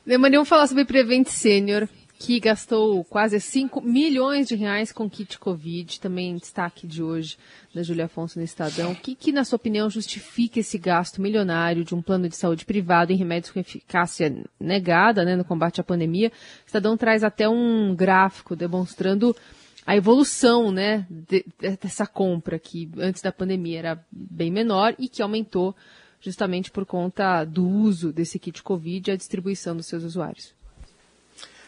Vamos 0.06 0.48
falar 0.50 0.68
sobre 0.68 0.86
Prevent 0.86 1.28
Sênior 1.28 1.88
que 2.22 2.40
gastou 2.40 3.04
quase 3.04 3.40
5 3.40 3.82
milhões 3.82 4.48
de 4.48 4.54
reais 4.54 4.92
com 4.92 5.10
kit 5.10 5.40
Covid, 5.40 6.00
também 6.00 6.36
destaque 6.36 6.86
de 6.86 7.02
hoje 7.02 7.36
da 7.74 7.82
Júlia 7.82 8.06
Afonso 8.06 8.38
no 8.38 8.46
Estadão. 8.46 8.92
O 8.92 8.96
que, 8.96 9.16
que, 9.16 9.32
na 9.32 9.44
sua 9.44 9.56
opinião, 9.56 9.90
justifica 9.90 10.60
esse 10.60 10.78
gasto 10.78 11.20
milionário 11.20 11.84
de 11.84 11.96
um 11.96 12.02
plano 12.02 12.30
de 12.30 12.36
saúde 12.36 12.64
privado 12.64 13.12
em 13.12 13.16
remédios 13.16 13.52
com 13.52 13.60
eficácia 13.60 14.32
negada 14.60 15.26
né, 15.26 15.36
no 15.36 15.44
combate 15.44 15.82
à 15.82 15.84
pandemia? 15.84 16.30
O 16.30 16.68
Estadão 16.68 16.96
traz 16.96 17.24
até 17.24 17.50
um 17.50 17.96
gráfico 17.96 18.56
demonstrando 18.56 19.36
a 19.84 19.96
evolução 19.96 20.72
né, 20.72 21.08
de, 21.10 21.44
dessa 21.82 22.06
compra, 22.06 22.60
que 22.60 22.88
antes 23.00 23.24
da 23.24 23.32
pandemia 23.32 23.80
era 23.80 24.06
bem 24.12 24.52
menor 24.52 24.94
e 25.00 25.10
que 25.10 25.24
aumentou 25.24 25.76
justamente 26.20 26.70
por 26.70 26.86
conta 26.86 27.44
do 27.46 27.68
uso 27.68 28.14
desse 28.14 28.38
kit 28.38 28.62
Covid 28.62 29.10
e 29.10 29.14
a 29.14 29.18
distribuição 29.18 29.76
dos 29.76 29.88
seus 29.88 30.04
usuários. 30.04 30.61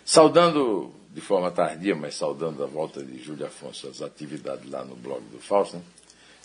Saudando 0.06 0.94
de 1.14 1.22
forma 1.22 1.52
tardia, 1.52 1.96
mas 1.96 2.16
saudando 2.16 2.64
a 2.64 2.68
volta 2.68 3.04
de 3.04 3.24
Júlio 3.24 3.46
Afonso 3.46 3.88
as 3.88 4.02
atividades 4.02 4.70
lá 4.70 4.84
no 4.84 4.96
blog 4.96 5.22
do 5.32 5.40
Fausto, 5.40 5.78
né, 5.78 5.84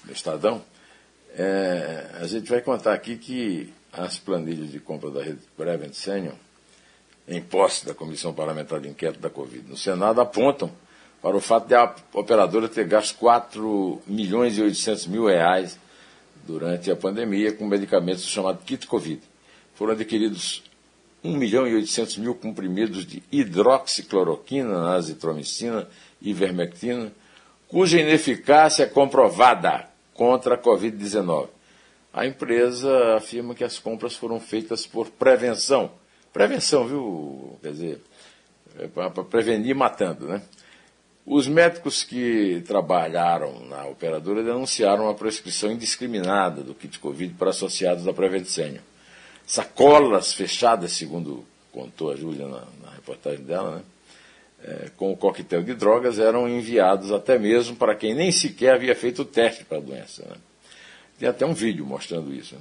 no 0.05 0.13
Estadão, 0.13 0.63
é, 1.35 2.11
a 2.21 2.27
gente 2.27 2.49
vai 2.49 2.61
contar 2.61 2.93
aqui 2.93 3.17
que 3.17 3.73
as 3.93 4.19
planilhas 4.19 4.71
de 4.71 4.79
compra 4.79 5.11
da 5.11 5.23
rede 5.23 5.41
Prevent 5.57 5.95
Senior, 5.95 6.35
em 7.27 7.43
posse 7.43 7.85
da 7.85 7.95
Comissão 7.95 8.33
Parlamentar 8.33 8.81
de 8.81 8.89
Inquérito 8.89 9.21
da 9.21 9.31
Covid 9.31 9.69
no 9.69 9.77
Senado, 9.77 10.21
apontam 10.21 10.71
para 11.21 11.37
o 11.37 11.41
fato 11.41 11.67
de 11.67 11.75
a 11.75 11.95
operadora 12.13 12.69
ter 12.69 12.87
gasto 12.87 13.17
4 13.19 14.03
milhões 14.07 14.57
e 14.57 14.63
800 14.63 15.07
mil 15.09 15.27
reais 15.27 15.79
durante 16.47 16.91
a 16.91 16.97
pandemia 16.97 17.53
com 17.53 17.67
medicamentos 17.67 18.25
chamados 18.25 18.65
kit 18.65 18.87
Covid. 18.87 19.21
Foram 19.75 19.93
adquiridos 19.93 20.63
1 21.23 21.37
milhão 21.37 21.67
e 21.67 21.75
800 21.75 22.19
mil 22.19 22.35
comprimidos 22.35 23.05
de 23.05 23.23
hidroxicloroquina, 23.31 24.95
azitromicina 24.95 25.89
e 26.21 26.31
ivermectina, 26.31 27.13
cuja 27.67 28.01
ineficácia 28.01 28.85
é 28.85 28.87
comprovada 28.87 29.89
contra 30.15 30.55
a 30.55 30.59
Covid-19. 30.59 31.49
A 32.13 32.27
empresa 32.27 33.17
afirma 33.17 33.55
que 33.55 33.65
as 33.65 33.79
compras 33.79 34.15
foram 34.15 34.41
feitas 34.41 34.87
por 34.87 35.11
prevenção. 35.11 35.91
Prevenção, 36.33 36.87
viu? 36.87 37.59
Quer 37.63 37.73
dizer, 37.73 38.01
é 38.79 38.87
para 38.89 39.11
prevenir 39.11 39.75
matando, 39.75 40.27
né? 40.27 40.43
Os 41.27 41.47
médicos 41.47 42.03
que 42.03 42.63
trabalharam 42.67 43.61
na 43.67 43.85
operadora 43.85 44.43
denunciaram 44.43 45.11
a 45.11 45.15
prescrição 45.15 45.71
indiscriminada 45.71 46.63
do 46.63 46.75
kit 46.75 46.99
Covid 46.99 47.35
para 47.35 47.51
associados 47.51 48.05
da 48.05 48.15
Preventsenio. 48.15 48.81
Sacolas 49.49 50.35
fechadas, 50.35 50.93
segundo 50.93 51.43
contou 51.73 52.13
a 52.13 52.17
Júlia 52.17 52.47
na, 52.47 52.65
na, 52.83 52.91
reportagem 52.95 53.43
dela, 53.43 53.77
né? 53.77 53.83
É, 54.63 54.91
com 54.95 55.11
o 55.11 55.17
coquetel 55.17 55.63
de 55.63 55.73
drogas 55.73 56.19
eram 56.19 56.47
enviados 56.47 57.11
até 57.13 57.39
mesmo 57.39 57.77
para 57.77 57.95
quem 57.95 58.13
nem 58.13 58.31
sequer 58.31 58.75
havia 58.75 58.95
feito 58.95 59.23
o 59.23 59.25
teste 59.25 59.65
para 59.65 59.79
a 59.79 59.81
doença. 59.81 60.23
Né? 60.29 60.37
Tem 61.19 61.29
até 61.29 61.47
um 61.47 61.55
vídeo 61.55 61.87
mostrando 61.87 62.35
isso. 62.35 62.57
Né? 62.57 62.61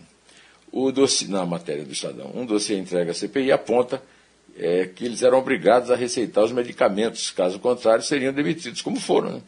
O 0.71 0.91
dossiê, 0.91 1.27
na 1.27 1.45
matéria 1.45 1.83
do 1.83 1.91
Estadão, 1.91 2.31
um 2.33 2.45
dossiê 2.45 2.77
entregue 2.77 3.11
à 3.11 3.13
CPI 3.13 3.51
aponta 3.51 4.01
é, 4.55 4.85
que 4.85 5.03
eles 5.03 5.23
eram 5.23 5.39
obrigados 5.39 5.91
a 5.91 5.95
receitar 5.95 6.43
os 6.43 6.51
medicamentos, 6.53 7.31
caso 7.31 7.59
contrário, 7.59 8.03
seriam 8.03 8.31
demitidos, 8.31 8.81
como 8.81 8.99
foram, 8.99 9.33
né? 9.33 9.41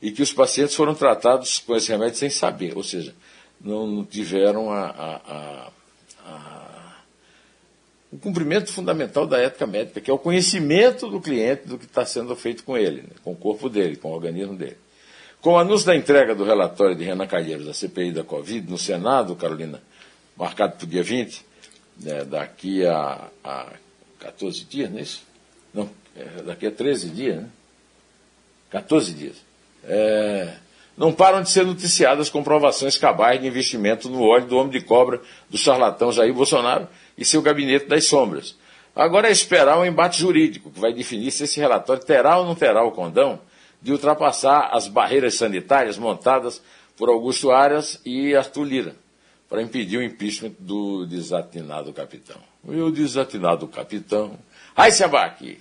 E 0.00 0.12
que 0.12 0.22
os 0.22 0.32
pacientes 0.32 0.76
foram 0.76 0.94
tratados 0.94 1.58
com 1.58 1.74
esse 1.74 1.90
remédio 1.90 2.18
sem 2.18 2.30
saber, 2.30 2.76
ou 2.76 2.84
seja, 2.84 3.14
não, 3.60 3.86
não 3.86 4.04
tiveram 4.04 4.70
a, 4.70 4.90
a, 4.90 5.70
o 8.14 8.18
cumprimento 8.18 8.72
fundamental 8.72 9.26
da 9.26 9.40
ética 9.40 9.66
médica, 9.66 10.00
que 10.00 10.08
é 10.08 10.14
o 10.14 10.18
conhecimento 10.18 11.10
do 11.10 11.20
cliente 11.20 11.66
do 11.66 11.76
que 11.76 11.84
está 11.84 12.06
sendo 12.06 12.36
feito 12.36 12.62
com 12.62 12.78
ele, 12.78 13.02
né? 13.02 13.08
com 13.24 13.32
o 13.32 13.36
corpo 13.36 13.68
dele, 13.68 13.96
com 13.96 14.12
o 14.12 14.14
organismo 14.14 14.54
dele. 14.54 14.76
Com 15.40 15.54
o 15.54 15.58
anúncio 15.58 15.84
da 15.84 15.96
entrega 15.96 16.32
do 16.32 16.44
relatório 16.44 16.94
de 16.94 17.02
Renan 17.02 17.26
Calheiros 17.26 17.66
da 17.66 17.74
CPI 17.74 18.12
da 18.12 18.22
Covid 18.22 18.70
no 18.70 18.78
Senado, 18.78 19.34
Carolina, 19.34 19.82
marcado 20.36 20.76
para 20.76 20.84
o 20.84 20.88
dia 20.88 21.02
20, 21.02 21.44
né, 22.02 22.24
daqui 22.24 22.86
a, 22.86 23.28
a 23.42 23.72
14 24.20 24.64
dias, 24.64 24.90
não 24.90 24.98
é 24.98 25.02
isso? 25.02 25.22
Não, 25.74 25.90
é, 26.16 26.42
daqui 26.42 26.68
a 26.68 26.70
13 26.70 27.10
dias, 27.10 27.42
né? 27.42 27.48
14 28.70 29.12
dias. 29.12 29.36
É, 29.82 30.54
não 30.96 31.12
param 31.12 31.42
de 31.42 31.50
ser 31.50 31.66
noticiadas 31.66 32.30
comprovações 32.30 32.96
cabais 32.96 33.40
de 33.40 33.46
investimento 33.48 34.08
no 34.08 34.22
óleo 34.22 34.46
do 34.46 34.56
homem 34.56 34.70
de 34.70 34.80
cobra 34.80 35.20
do 35.50 35.58
charlatão 35.58 36.12
Jair 36.12 36.32
Bolsonaro 36.32 36.86
e 37.16 37.24
seu 37.24 37.42
gabinete 37.42 37.86
das 37.86 38.06
sombras. 38.06 38.56
Agora 38.94 39.28
é 39.28 39.32
esperar 39.32 39.78
um 39.78 39.84
embate 39.84 40.20
jurídico 40.20 40.70
que 40.70 40.80
vai 40.80 40.92
definir 40.92 41.30
se 41.30 41.44
esse 41.44 41.58
relatório 41.58 42.04
terá 42.04 42.38
ou 42.38 42.46
não 42.46 42.54
terá 42.54 42.84
o 42.84 42.92
condão 42.92 43.40
de 43.82 43.92
ultrapassar 43.92 44.70
as 44.72 44.88
barreiras 44.88 45.34
sanitárias 45.34 45.98
montadas 45.98 46.62
por 46.96 47.08
Augusto 47.08 47.50
Arias 47.50 48.00
e 48.04 48.34
Arthur 48.34 48.64
Lira 48.64 49.04
para 49.48 49.62
impedir 49.62 49.98
o 49.98 50.02
impeachment 50.02 50.54
do 50.58 51.06
desatinado 51.06 51.92
capitão. 51.92 52.40
E 52.68 52.80
o 52.80 52.90
desatinado 52.90 53.68
capitão, 53.68 54.38
Abac, 54.74 55.60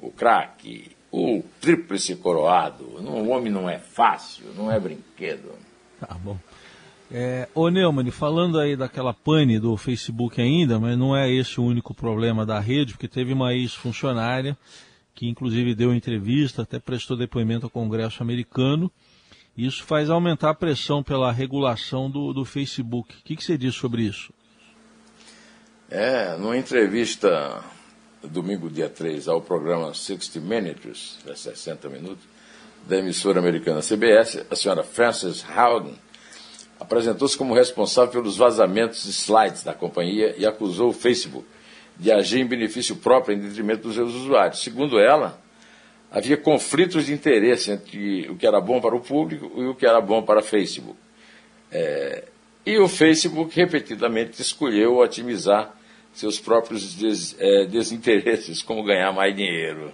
o 0.00 0.10
craque, 0.10 0.90
o 1.12 1.42
tríplice 1.60 2.16
coroado, 2.16 2.84
o 2.84 3.28
homem 3.28 3.52
não 3.52 3.68
é 3.68 3.78
fácil, 3.78 4.46
não 4.56 4.72
é 4.72 4.80
brinquedo. 4.80 5.52
Tá 6.00 6.14
bom. 6.14 6.36
É, 7.14 7.46
ô 7.54 7.68
Neumann, 7.68 8.10
falando 8.10 8.58
aí 8.58 8.74
daquela 8.74 9.12
pane 9.12 9.58
do 9.58 9.76
Facebook 9.76 10.40
ainda, 10.40 10.80
mas 10.80 10.96
não 10.96 11.14
é 11.14 11.30
esse 11.30 11.60
o 11.60 11.64
único 11.64 11.92
problema 11.92 12.46
da 12.46 12.58
rede, 12.58 12.94
porque 12.94 13.06
teve 13.06 13.34
uma 13.34 13.52
ex-funcionária 13.52 14.56
que 15.14 15.28
inclusive 15.28 15.74
deu 15.74 15.94
entrevista, 15.94 16.62
até 16.62 16.78
prestou 16.78 17.14
depoimento 17.14 17.66
ao 17.66 17.70
Congresso 17.70 18.22
americano, 18.22 18.90
isso 19.54 19.84
faz 19.84 20.08
aumentar 20.08 20.50
a 20.50 20.54
pressão 20.54 21.02
pela 21.02 21.30
regulação 21.30 22.10
do, 22.10 22.32
do 22.32 22.46
Facebook. 22.46 23.14
O 23.14 23.22
que, 23.22 23.36
que 23.36 23.44
você 23.44 23.58
diz 23.58 23.74
sobre 23.74 24.04
isso? 24.04 24.32
É, 25.90 26.34
numa 26.38 26.56
entrevista 26.56 27.62
domingo, 28.22 28.70
dia 28.70 28.88
3, 28.88 29.28
ao 29.28 29.42
programa 29.42 29.92
60 29.92 30.40
Minutes, 30.40 31.18
60 31.34 31.90
minutos, 31.90 32.24
da 32.88 32.96
emissora 32.96 33.38
americana 33.38 33.82
CBS, 33.82 34.46
a 34.50 34.56
senhora 34.56 34.82
Frances 34.82 35.44
Haugen 35.54 35.94
apresentou-se 36.82 37.38
como 37.38 37.54
responsável 37.54 38.10
pelos 38.10 38.36
vazamentos 38.36 39.04
de 39.04 39.10
slides 39.10 39.62
da 39.62 39.72
companhia 39.72 40.34
e 40.36 40.44
acusou 40.44 40.90
o 40.90 40.92
Facebook 40.92 41.46
de 41.96 42.10
agir 42.10 42.40
em 42.40 42.46
benefício 42.46 42.96
próprio 42.96 43.36
em 43.36 43.40
detrimento 43.40 43.82
dos 43.82 43.94
seus 43.94 44.12
usuários. 44.12 44.62
Segundo 44.62 44.98
ela, 44.98 45.40
havia 46.10 46.36
conflitos 46.36 47.06
de 47.06 47.12
interesse 47.12 47.70
entre 47.70 48.28
o 48.28 48.36
que 48.36 48.44
era 48.44 48.60
bom 48.60 48.80
para 48.80 48.96
o 48.96 49.00
público 49.00 49.52
e 49.56 49.64
o 49.66 49.74
que 49.76 49.86
era 49.86 50.00
bom 50.00 50.22
para 50.22 50.40
o 50.40 50.42
Facebook. 50.42 50.98
É, 51.70 52.24
e 52.66 52.76
o 52.78 52.88
Facebook 52.88 53.54
repetidamente 53.54 54.42
escolheu 54.42 54.98
otimizar 54.98 55.72
seus 56.12 56.40
próprios 56.40 56.94
des, 56.94 57.36
é, 57.38 57.64
desinteresses, 57.64 58.60
como 58.60 58.82
ganhar 58.82 59.12
mais 59.12 59.34
dinheiro. 59.34 59.92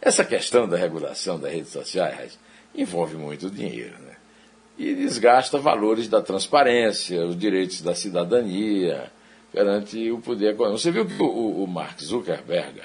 Essa 0.00 0.24
questão 0.24 0.68
da 0.68 0.76
regulação 0.76 1.40
das 1.40 1.52
redes 1.52 1.70
sociais 1.70 2.38
envolve 2.74 3.16
muito 3.16 3.50
dinheiro, 3.50 3.98
né? 4.00 4.13
E 4.76 4.94
desgasta 4.94 5.58
valores 5.58 6.08
da 6.08 6.20
transparência, 6.20 7.24
os 7.24 7.38
direitos 7.38 7.80
da 7.80 7.94
cidadania 7.94 9.10
perante 9.52 10.10
o 10.10 10.18
poder 10.18 10.50
econômico. 10.50 10.80
Você 10.80 10.90
viu 10.90 11.06
que 11.06 11.22
o, 11.22 11.62
o 11.62 11.66
Mark 11.66 12.00
Zuckerberg 12.00 12.82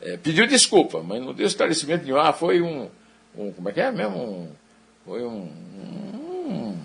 é, 0.00 0.16
pediu 0.16 0.46
desculpa, 0.46 1.02
mas 1.02 1.20
não 1.20 1.34
deu 1.34 1.46
esclarecimento 1.46 2.04
nenhum. 2.04 2.18
Ah, 2.18 2.32
foi 2.32 2.62
um, 2.62 2.88
um 3.36 3.52
como 3.52 3.68
é 3.68 3.72
que 3.72 3.80
é 3.80 3.90
mesmo? 3.90 4.16
Um, 4.16 4.48
foi 5.04 5.24
um, 5.24 5.48
um, 6.48 6.78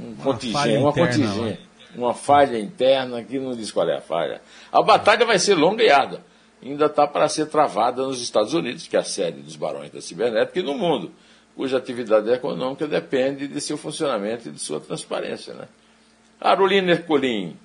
um 0.00 0.14
contingente, 0.16 0.76
uma 0.76 0.92
contingente, 0.92 1.40
né? 1.40 1.58
uma 1.94 2.12
falha 2.12 2.58
interna 2.58 3.22
que 3.22 3.38
não 3.38 3.54
diz 3.54 3.70
qual 3.70 3.88
é 3.88 3.96
a 3.96 4.00
falha. 4.00 4.40
A 4.72 4.82
batalha 4.82 5.24
vai 5.24 5.38
ser 5.38 5.54
longa 5.54 5.84
e 5.84 5.90
árdua. 5.90 6.20
Ainda 6.60 6.86
está 6.86 7.06
para 7.06 7.28
ser 7.28 7.46
travada 7.46 8.02
nos 8.02 8.22
Estados 8.22 8.54
Unidos, 8.54 8.86
que 8.86 8.96
é 8.96 9.00
a 9.00 9.04
sede 9.04 9.40
dos 9.40 9.56
barões 9.56 9.90
da 9.90 10.00
cibernética, 10.00 10.60
e 10.60 10.62
no 10.62 10.74
mundo, 10.74 11.12
cuja 11.54 11.76
atividade 11.76 12.30
econômica 12.30 12.86
depende 12.86 13.46
de 13.46 13.60
seu 13.60 13.76
funcionamento 13.76 14.48
e 14.48 14.52
de 14.52 14.60
sua 14.60 14.80
transparência. 14.80 15.54
Né? 15.54 15.68
Carolina 16.40 16.92
Ercolim, 16.92 17.56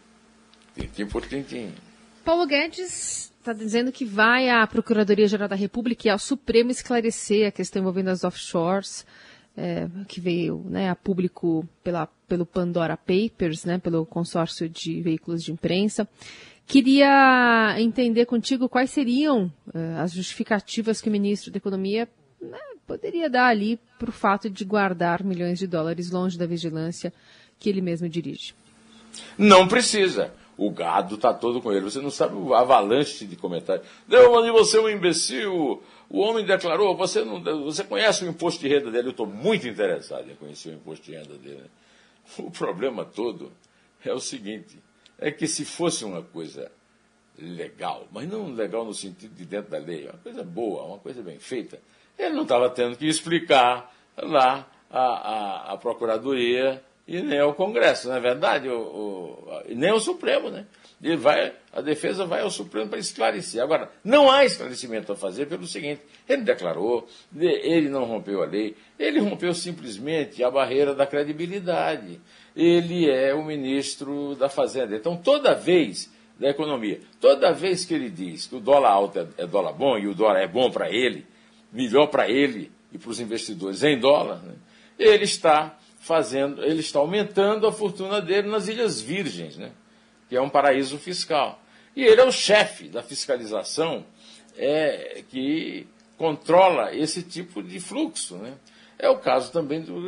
tintim 0.76 1.08
por 1.08 1.26
tintim. 1.26 1.72
Paulo 2.24 2.46
Guedes 2.46 3.32
está 3.40 3.54
dizendo 3.54 3.92
que 3.92 4.04
vai 4.04 4.50
à 4.50 4.68
Procuradoria-Geral 4.68 5.48
da 5.48 5.56
República 5.56 6.08
e 6.08 6.12
ao 6.12 6.20
Supremo 6.20 6.70
esclarecer 6.70 7.48
a 7.48 7.52
questão 7.52 7.82
envolvendo 7.82 8.10
as 8.10 8.24
offshores, 8.26 9.06
é, 9.56 9.88
que 10.08 10.20
veio 10.20 10.64
né, 10.70 10.90
a 10.90 10.96
público 10.96 11.68
pela, 11.84 12.08
pelo 12.28 12.46
Pandora 12.46 12.98
Papers, 12.98 13.66
né, 13.66 13.80
pelo 13.80 14.06
consórcio 14.06 14.68
de 14.70 15.02
veículos 15.02 15.42
de 15.42 15.52
imprensa. 15.52 16.08
Queria 16.68 17.76
entender 17.80 18.26
contigo 18.26 18.68
quais 18.68 18.92
seriam 18.92 19.46
uh, 19.68 20.02
as 20.02 20.12
justificativas 20.12 21.00
que 21.00 21.08
o 21.08 21.12
ministro 21.12 21.50
da 21.50 21.58
Economia 21.58 22.10
né, 22.42 22.60
poderia 22.88 23.30
dar 23.30 23.48
ali 23.48 23.78
para 24.00 24.10
o 24.10 24.14
fato 24.14 24.50
de 24.50 24.64
guardar 24.64 25.24
milhões 25.24 25.60
de 25.60 25.68
dólares 25.68 26.10
longe 26.10 26.38
da 26.38 26.46
vigilância 26.46 27.14
que 27.60 27.70
ele 27.70 27.82
mesmo 27.82 28.08
dirige. 28.08 28.56
Não 29.38 29.68
precisa. 29.68 30.34
O 30.58 30.72
gado 30.72 31.16
está 31.16 31.34
todo 31.34 31.62
com 31.62 31.72
ele. 31.72 31.82
Você 31.82 32.00
não 32.00 32.10
sabe 32.10 32.36
o 32.36 32.56
avalanche 32.56 33.26
de 33.26 33.36
comentários. 33.36 33.86
Neumann, 34.08 34.52
você 34.52 34.78
é 34.78 34.82
um 34.82 34.90
imbecil. 34.90 35.84
O 36.10 36.20
homem 36.20 36.46
declarou, 36.46 36.96
você, 36.96 37.24
não, 37.24 37.44
você 37.64 37.84
conhece 37.84 38.24
o 38.24 38.30
imposto 38.30 38.62
de 38.62 38.68
renda 38.68 38.90
dele? 38.90 39.10
Eu 39.10 39.12
estou 39.12 39.28
muito 39.28 39.68
interessado 39.68 40.32
em 40.32 40.36
conhecer 40.36 40.70
o 40.70 40.74
imposto 40.74 41.06
de 41.06 41.16
renda 41.16 41.36
dele. 41.36 41.70
O 42.40 42.50
problema 42.50 43.06
todo 43.06 43.52
é 44.04 44.14
o 44.14 44.20
seguinte, 44.20 44.80
é 45.18 45.32
que 45.32 45.48
se 45.48 45.66
fosse 45.66 46.06
uma 46.06 46.22
coisa 46.22 46.72
legal, 47.38 48.08
mas 48.12 48.28
não 48.28 48.52
legal 48.52 48.84
no 48.84 48.94
sentido 48.94 49.34
de 49.36 49.46
dentro 49.46 49.72
da 49.72 49.78
lei, 49.78 50.06
uma 50.06 50.18
coisa 50.18 50.44
boa, 50.44 50.84
uma 50.84 50.98
coisa 50.98 51.22
bem 51.22 51.40
feita, 51.40 51.80
ele 52.18 52.36
não 52.36 52.44
estava 52.44 52.70
tendo 52.70 52.96
que 52.98 53.08
explicar 53.08 53.94
lá 54.18 54.68
a, 54.90 55.00
a, 55.00 55.74
a 55.74 55.78
Procuradoria 55.78 56.82
e 57.08 57.22
nem 57.22 57.40
ao 57.40 57.54
Congresso, 57.54 58.10
não 58.10 58.16
é 58.16 58.20
verdade? 58.20 58.68
O, 58.68 58.80
o, 58.80 59.48
nem 59.70 59.92
ao 59.92 60.00
Supremo, 60.00 60.50
né? 60.50 60.66
Ele 61.02 61.16
vai, 61.16 61.54
a 61.72 61.80
defesa 61.80 62.26
vai 62.26 62.42
ao 62.42 62.50
Supremo 62.50 62.90
para 62.90 62.98
esclarecer. 62.98 63.62
Agora, 63.62 63.92
não 64.04 64.32
há 64.32 64.44
esclarecimento 64.44 65.12
a 65.12 65.16
fazer 65.16 65.46
pelo 65.46 65.68
seguinte: 65.68 66.02
ele 66.28 66.42
declarou, 66.42 67.08
ele 67.40 67.88
não 67.88 68.04
rompeu 68.04 68.42
a 68.42 68.46
lei, 68.46 68.76
ele 68.98 69.20
rompeu 69.20 69.54
simplesmente 69.54 70.44
a 70.44 70.50
barreira 70.50 70.96
da 70.96 71.06
credibilidade. 71.06 72.20
Ele 72.56 73.10
é 73.10 73.34
o 73.34 73.46
ministro 73.46 74.36
da 74.36 74.50
Fazenda. 74.50 74.96
Então, 74.96 75.16
toda 75.16 75.54
vez 75.54 76.12
da 76.40 76.50
economia, 76.50 77.00
toda 77.22 77.54
vez 77.54 77.86
que 77.86 77.94
ele 77.94 78.10
diz 78.10 78.48
que 78.48 78.56
o 78.56 78.60
dólar 78.60 78.90
alto 78.90 79.20
é, 79.20 79.28
é 79.44 79.48
dólar 79.48 79.74
bom 79.74 79.98
e 79.98 80.08
o 80.08 80.16
dólar 80.16 80.42
é 80.42 80.48
bom 80.48 80.70
para 80.72 80.90
ele, 80.90 81.26
melhor 81.72 82.08
para 82.08 82.30
ele 82.30 82.72
e 82.92 82.98
para 82.98 83.10
os 83.10 83.20
investidores 83.20 83.84
em 83.84 84.00
dólar, 84.00 84.42
né? 84.42 84.56
ele 84.98 85.24
está 85.24 85.78
fazendo, 86.00 86.64
ele 86.64 86.80
está 86.80 87.00
aumentando 87.00 87.68
a 87.68 87.72
fortuna 87.72 88.22
dele 88.22 88.48
nas 88.48 88.68
Ilhas 88.68 89.02
Virgens, 89.02 89.58
né? 89.58 89.72
que 90.30 90.36
é 90.36 90.42
um 90.42 90.50
paraíso 90.50 90.98
fiscal. 90.98 91.62
E 91.96 92.04
ele 92.04 92.22
é 92.22 92.26
o 92.26 92.32
chefe 92.32 92.88
da 92.88 93.02
fiscalização 93.02 94.06
é, 94.56 95.24
que 95.30 95.88
controla 96.18 96.96
esse 96.96 97.24
tipo 97.24 97.62
de 97.62 97.80
fluxo. 97.80 98.36
Né? 98.38 98.54
É 99.00 99.10
o 99.10 99.18
caso 99.18 99.52
também 99.52 99.82
do. 99.82 100.00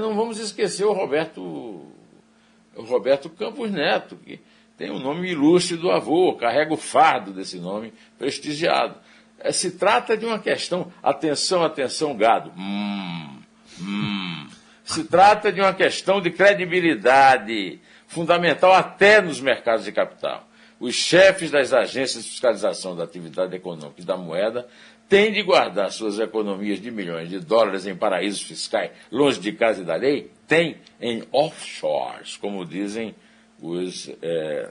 Não 0.00 0.14
vamos 0.14 0.38
esquecer 0.38 0.84
o 0.84 0.92
Roberto, 0.92 1.40
o 1.40 2.82
Roberto 2.82 3.28
Campos 3.30 3.70
Neto, 3.70 4.16
que 4.16 4.40
tem 4.76 4.90
o 4.90 4.98
nome 4.98 5.30
ilustre 5.30 5.76
do 5.76 5.90
avô, 5.90 6.34
carrega 6.34 6.72
o 6.72 6.76
fardo 6.76 7.32
desse 7.32 7.58
nome 7.58 7.92
prestigiado. 8.18 8.98
É, 9.38 9.52
se 9.52 9.72
trata 9.72 10.16
de 10.16 10.24
uma 10.24 10.38
questão. 10.38 10.92
Atenção, 11.02 11.64
atenção, 11.64 12.16
gado. 12.16 12.52
Hum, 12.56 13.38
hum. 13.80 14.48
Se 14.84 15.04
trata 15.04 15.52
de 15.52 15.60
uma 15.60 15.74
questão 15.74 16.20
de 16.20 16.30
credibilidade, 16.30 17.80
fundamental 18.06 18.72
até 18.72 19.20
nos 19.20 19.40
mercados 19.40 19.84
de 19.84 19.92
capital. 19.92 20.48
Os 20.78 20.94
chefes 20.94 21.50
das 21.50 21.72
agências 21.72 22.24
de 22.24 22.30
fiscalização 22.30 22.94
da 22.94 23.04
atividade 23.04 23.54
econômica 23.56 24.00
e 24.00 24.04
da 24.04 24.16
moeda 24.16 24.68
têm 25.08 25.32
de 25.32 25.42
guardar 25.42 25.90
suas 25.90 26.18
economias 26.18 26.80
de 26.80 26.90
milhões 26.90 27.28
de 27.28 27.40
dólares 27.40 27.86
em 27.86 27.96
paraísos 27.96 28.42
fiscais, 28.42 28.90
longe 29.10 29.40
de 29.40 29.52
casa 29.52 29.82
e 29.82 29.84
da 29.84 29.96
lei? 29.96 30.30
Tem 30.46 30.76
em 31.00 31.24
offshores, 31.32 32.36
como 32.36 32.64
dizem 32.64 33.14
os 33.60 34.10
é, 34.22 34.68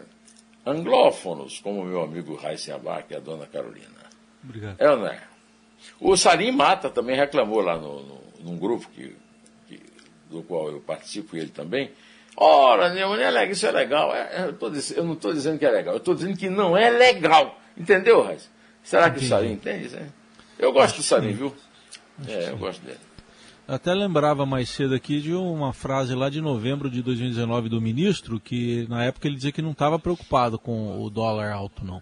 anglófonos, 0.65 1.59
como 1.59 1.83
meu 1.83 2.01
amigo 2.01 2.35
Raíssen 2.35 2.73
Abac 2.73 3.11
e 3.11 3.15
a 3.15 3.19
dona 3.19 3.47
Carolina. 3.47 4.04
Obrigado. 4.45 4.75
É 4.79 4.89
ou 4.89 4.97
não 4.97 5.07
é? 5.07 5.21
O 5.99 6.15
Salim 6.15 6.51
Mata 6.51 6.89
também 6.89 7.15
reclamou 7.15 7.61
lá 7.61 7.77
no, 7.77 8.01
no, 8.01 8.21
num 8.41 8.57
grupo 8.57 8.87
que, 8.89 9.15
que, 9.67 9.79
do 10.29 10.41
qual 10.43 10.69
eu 10.69 10.79
participo, 10.79 11.35
ele 11.35 11.49
também. 11.49 11.91
Ora, 12.37 12.93
Neumann, 12.93 13.21
é 13.21 13.29
legal, 13.29 13.51
isso 13.51 13.65
é 13.65 13.71
legal. 13.71 14.13
É, 14.13 14.29
é 14.33 14.45
eu, 14.45 14.53
tô, 14.53 14.67
eu, 14.67 15.03
não 15.03 15.13
estou 15.13 15.33
dizendo 15.33 15.57
que 15.57 15.65
é 15.65 15.71
legal, 15.71 15.93
eu 15.93 15.99
estou 15.99 16.15
dizendo 16.15 16.37
que 16.37 16.49
não 16.49 16.75
é 16.75 16.89
legal. 16.89 17.59
Entendeu, 17.77 18.21
Raiz? 18.23 18.49
Será 18.83 19.09
que 19.09 19.17
Entendi. 19.17 19.25
o 19.25 19.29
Salim 19.29 19.51
entende 19.53 19.85
isso? 19.87 19.97
Eu 20.59 20.71
gosto 20.71 20.97
do 20.97 21.03
Salim, 21.03 21.33
viu? 21.33 21.55
Acho 22.19 22.31
é, 22.31 22.49
eu 22.49 22.57
gosto 22.57 22.81
dele. 22.81 22.99
Até 23.67 23.93
lembrava 23.95 24.45
mais 24.45 24.69
cedo 24.69 24.93
aqui 24.93 25.19
de 25.19 25.33
uma 25.33 25.73
frase 25.73 26.13
lá 26.13 26.29
de 26.29 26.39
novembro 26.39 26.87
de 26.89 27.01
2019 27.01 27.67
do 27.67 27.81
ministro, 27.81 28.39
que 28.39 28.85
na 28.87 29.03
época 29.03 29.27
ele 29.27 29.37
dizia 29.37 29.51
que 29.51 29.61
não 29.61 29.71
estava 29.71 29.97
preocupado 29.97 30.59
com 30.59 31.01
o 31.01 31.09
dólar 31.09 31.51
alto, 31.51 31.83
não. 31.83 32.01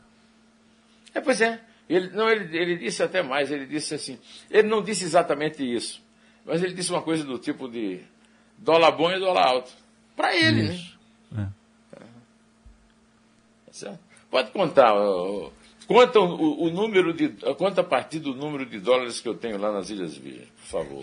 É, 1.14 1.22
pois 1.22 1.40
é. 1.40 1.62
Ele, 1.90 2.10
não, 2.10 2.30
ele, 2.30 2.58
ele 2.58 2.78
disse 2.78 3.04
até 3.04 3.22
mais, 3.22 3.52
ele 3.52 3.66
disse 3.66 3.94
assim, 3.94 4.18
ele 4.50 4.68
não 4.68 4.82
disse 4.82 5.04
exatamente 5.04 5.64
isso, 5.64 6.02
mas 6.46 6.64
ele 6.64 6.74
disse 6.74 6.92
uma 6.92 7.02
coisa 7.02 7.24
do 7.24 7.38
tipo 7.38 7.68
de 7.68 8.02
dólar 8.58 8.92
bom 8.92 9.12
e 9.12 9.20
dólar 9.20 9.48
alto. 9.48 9.72
Para 10.16 10.36
ele, 10.36 10.64
né? 10.64 10.74
isso. 10.74 11.00
né? 11.32 11.52
É. 13.84 13.98
Pode 14.30 14.52
contar, 14.52 14.94
conta 15.88 16.20
o, 16.20 16.64
o, 16.64 16.70
número 16.70 17.14
de. 17.14 17.30
Conta 17.58 17.82
a 17.82 17.84
partir 17.84 18.20
do 18.20 18.34
número 18.34 18.66
de 18.66 18.80
dólares 18.80 19.20
que 19.20 19.28
eu 19.28 19.36
tenho 19.36 19.58
lá 19.58 19.72
nas 19.72 19.90
Ilhas 19.90 20.16
Virgens, 20.16 20.50
por 20.50 20.66
favor. 20.66 21.02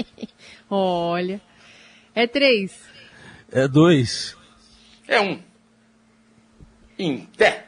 Olha. 0.70 1.40
É 2.14 2.26
três. 2.26 2.80
É 3.50 3.66
dois. 3.66 4.36
É 5.08 5.20
um. 5.20 5.42
Em 6.98 7.26
pé. 7.36 7.66